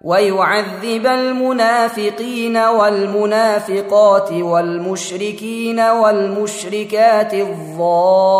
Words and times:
ويعذب 0.00 1.06
المنافقين 1.06 2.56
والمنافقات 2.56 4.32
والمشركين 4.32 5.80
والمشركات 5.80 7.34
الظانين 7.34 8.38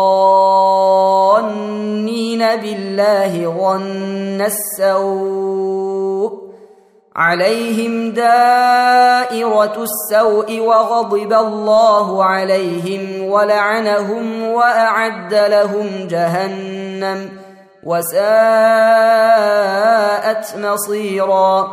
بالله 2.39 3.55
ظن 3.57 4.41
السوء 4.41 6.49
عليهم 7.15 8.11
دائرة 8.11 9.83
السوء 9.83 10.59
وغضب 10.59 11.33
الله 11.33 12.23
عليهم 12.23 13.31
ولعنهم 13.31 14.43
وأعد 14.43 15.33
لهم 15.33 16.07
جهنم 16.07 17.48
وساءت 17.83 18.19
مصيرا 20.57 21.67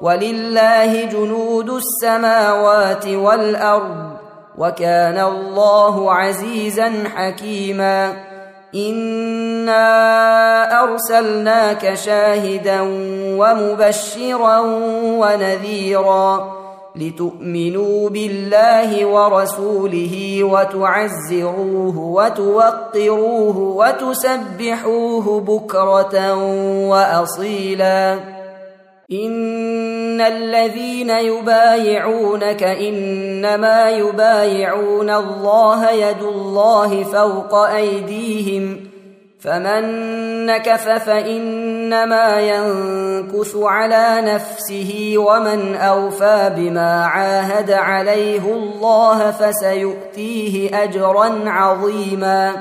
ولله 0.00 1.04
جنود 1.04 1.70
السماوات 1.70 3.06
والأرض 3.06 4.10
وكان 4.58 5.18
الله 5.20 6.12
عزيزا 6.12 6.92
حكيما 7.16 8.12
إنا 8.74 9.82
أرسلناك 10.82 11.94
شاهدا 11.94 12.80
ومبشرا 13.38 14.58
ونذيرا 15.04 16.59
لتؤمنوا 16.96 18.08
بالله 18.08 19.06
ورسوله 19.06 20.44
وتعزروه 20.44 21.98
وتوقروه 21.98 23.58
وتسبحوه 23.58 25.40
بكرة 25.40 26.34
وأصيلا. 26.88 28.18
إن 29.12 30.20
الذين 30.20 31.10
يبايعونك 31.10 32.62
إنما 32.62 33.90
يبايعون 33.90 35.10
الله 35.10 35.90
يد 35.90 36.22
الله 36.22 37.04
فوق 37.04 37.54
أيديهم 37.54 38.80
فمن 39.40 39.82
نكث 40.46 40.88
فانما 41.90 42.40
ينكث 42.40 43.56
على 43.56 44.20
نفسه 44.20 45.14
ومن 45.16 45.76
أوفى 45.76 46.52
بما 46.56 47.04
عاهد 47.04 47.70
عليه 47.70 48.52
الله 48.54 49.30
فسيؤتيه 49.30 50.82
أجرا 50.82 51.42
عظيما. 51.46 52.52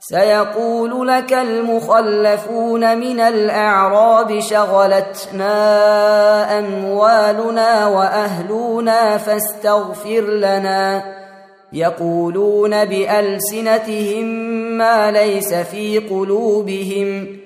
سيقول 0.00 1.08
لك 1.08 1.32
المخلفون 1.32 2.98
من 2.98 3.20
الأعراب 3.20 4.40
شغلتنا 4.40 5.48
أموالنا 6.58 7.86
وأهلنا 7.86 9.18
فاستغفر 9.18 10.20
لنا. 10.20 11.02
يقولون 11.72 12.84
بألسنتهم 12.84 14.24
ما 14.78 15.10
ليس 15.10 15.54
في 15.54 15.98
قلوبهم. 15.98 17.45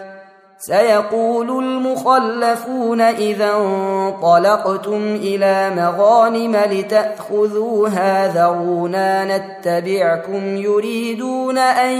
سيقول 0.61 1.49
المخلفون 1.49 3.01
إذا 3.01 3.51
انطلقتم 3.53 5.01
إلى 5.15 5.71
مغانم 5.75 6.55
لتأخذوها 6.55 8.27
ذرونا 8.27 9.37
نتبعكم 9.37 10.57
يريدون 10.57 11.57
أن 11.57 11.91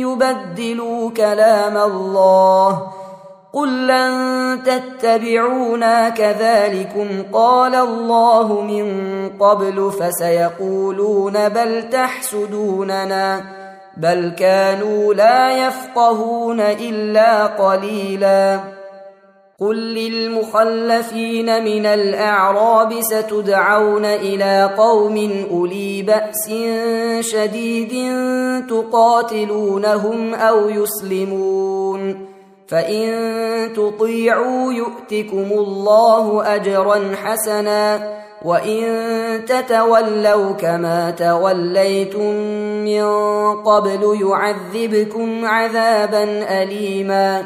يبدلوا 0.00 1.10
كلام 1.10 1.76
الله 1.76 2.82
قل 3.52 3.86
لن 3.86 4.58
تتبعونا 4.64 6.08
كذلكم 6.08 7.08
قال 7.32 7.74
الله 7.74 8.60
من 8.60 8.86
قبل 9.40 9.92
فسيقولون 9.92 11.48
بل 11.48 11.88
تحسدوننا 11.90 13.61
بل 13.96 14.32
كانوا 14.38 15.14
لا 15.14 15.66
يفقهون 15.66 16.60
الا 16.60 17.46
قليلا 17.46 18.60
قل 19.60 19.76
للمخلفين 19.76 21.64
من 21.64 21.86
الاعراب 21.86 23.00
ستدعون 23.00 24.04
إلى 24.04 24.74
قوم 24.78 25.46
اولي 25.50 26.02
باس 26.02 26.50
شديد 27.20 27.92
تقاتلونهم 28.68 30.34
أو 30.34 30.68
يسلمون 30.68 32.26
فان 32.68 33.72
تطيعوا 33.72 34.72
يؤتكم 34.72 35.52
الله 35.52 36.54
اجرا 36.54 37.16
حسنا 37.24 38.21
وان 38.44 39.44
تتولوا 39.44 40.52
كما 40.52 41.10
توليتم 41.10 42.34
من 42.84 43.04
قبل 43.62 44.18
يعذبكم 44.22 45.44
عذابا 45.44 46.24
اليما 46.62 47.42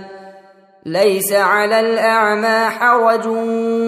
ليس 0.87 1.33
على 1.33 1.81
الاعمى 1.81 2.71
حرج 2.71 3.27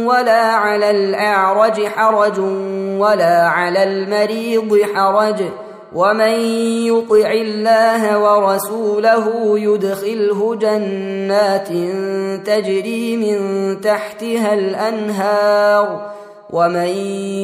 ولا 0.07 0.43
على 0.43 0.91
الاعرج 0.91 1.87
حرج 1.87 2.39
ولا 2.99 3.49
على 3.49 3.83
المريض 3.83 4.79
حرج 4.95 5.43
ومن 5.95 6.41
يطع 6.87 7.31
الله 7.31 8.19
ورسوله 8.19 9.59
يدخله 9.59 10.55
جنات 10.55 11.69
تجري 12.47 13.17
من 13.17 13.81
تحتها 13.81 14.55
الانهار 14.55 16.18
ومن 16.51 16.89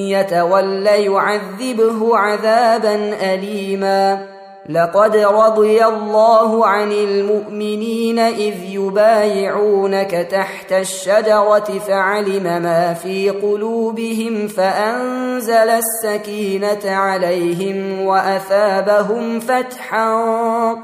يتول 0.08 0.86
يعذبه 0.86 2.16
عذابا 2.16 2.94
اليما. 3.34 4.26
لقد 4.68 5.16
رضي 5.16 5.84
الله 5.84 6.66
عن 6.66 6.92
المؤمنين 6.92 8.18
إذ 8.18 8.54
يبايعونك 8.64 10.10
تحت 10.10 10.72
الشجرة 10.72 11.78
فعلم 11.88 12.42
ما 12.42 12.94
في 12.94 13.30
قلوبهم 13.30 14.48
فأنزل 14.48 15.70
السكينة 15.70 16.80
عليهم 16.84 18.00
وأثابهم 18.06 19.40
فتحا 19.40 20.12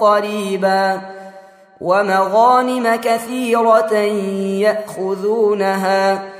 قريبا. 0.00 1.00
ومغانم 1.80 2.96
كثيرة 2.96 3.94
يأخذونها 4.60 6.39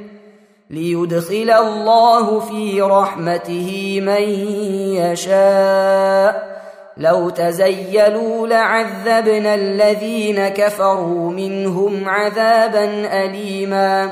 ليدخل 0.71 1.51
الله 1.51 2.39
في 2.39 2.81
رحمته 2.81 3.99
من 4.01 4.23
يشاء. 4.95 6.61
لو 6.97 7.29
تزيلوا 7.29 8.47
لعذبنا 8.47 9.55
الذين 9.55 10.47
كفروا 10.47 11.31
منهم 11.31 12.09
عذابا 12.09 12.85
اليما. 13.23 14.11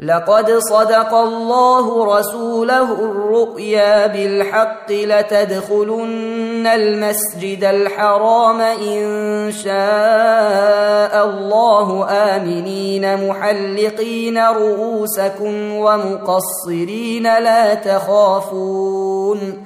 لقد 0.00 0.58
صدق 0.58 1.14
الله 1.14 2.18
رسوله 2.18 2.92
الرؤيا 2.92 4.06
بالحق 4.06 4.92
لتدخلن 4.92 6.66
المسجد 6.66 7.64
الحرام 7.64 8.60
إن 8.60 9.52
شاء 9.52 11.26
الله 11.26 12.06
آمنين 12.10 13.28
محلقين 13.28 14.38
رؤوسكم 14.38 15.72
ومقصرين 15.72 17.22
لا 17.22 17.74
تخافون 17.74 19.64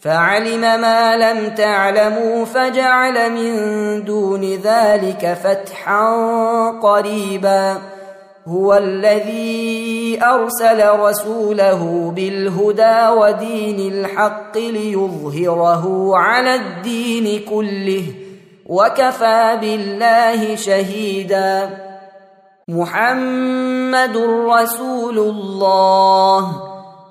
فعلم 0.00 0.60
ما 0.60 1.16
لم 1.16 1.54
تعلموا 1.54 2.44
فجعل 2.44 3.32
من 3.32 3.54
دون 4.04 4.44
ذلك 4.54 5.38
فتحا 5.44 6.10
قريبا 6.82 7.93
هو 8.48 8.74
الذي 8.74 10.18
أرسل 10.22 10.90
رسوله 10.90 12.12
بالهدى 12.16 13.08
ودين 13.08 13.92
الحق 13.92 14.58
ليظهره 14.58 16.16
على 16.16 16.54
الدين 16.54 17.40
كله 17.50 18.04
وكفى 18.66 19.58
بالله 19.60 20.56
شهيدا. 20.56 21.78
محمد 22.68 24.16
رسول 24.48 25.18
الله. 25.18 26.73